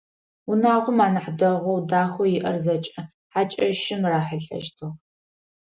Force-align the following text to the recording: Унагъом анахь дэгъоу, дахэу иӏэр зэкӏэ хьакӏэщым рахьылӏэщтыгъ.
Унагъом 0.49 0.99
анахь 1.05 1.31
дэгъоу, 1.39 1.79
дахэу 1.89 2.29
иӏэр 2.37 2.57
зэкӏэ 2.63 2.99
хьакӏэщым 3.33 4.01
рахьылӏэщтыгъ. 4.11 4.95